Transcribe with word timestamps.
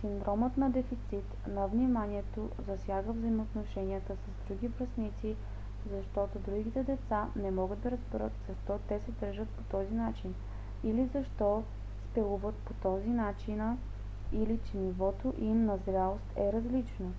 синдромът 0.00 0.56
на 0.56 0.70
дефицит 0.70 1.24
на 1.46 1.66
вниманието 1.68 2.50
засяга 2.66 3.12
взаимоотношенията 3.12 4.16
с 4.16 4.48
други 4.48 4.68
връстници 4.68 5.36
защото 5.92 6.38
другите 6.38 6.82
деца 6.82 7.28
не 7.36 7.50
могат 7.50 7.80
да 7.80 7.90
разберат 7.90 8.32
защо 8.48 8.78
те 8.88 9.00
се 9.00 9.12
държат 9.26 9.48
по 9.48 9.62
този 9.62 9.94
начин 9.94 10.34
или 10.84 11.06
защо 11.14 11.62
спелуват 12.10 12.54
по 12.54 12.74
този 12.74 13.08
начина 13.08 13.78
или 14.32 14.58
че 14.66 14.76
нивото 14.76 15.34
им 15.38 15.64
на 15.64 15.76
зрялост 15.78 16.32
е 16.36 16.52
различно 16.52 17.12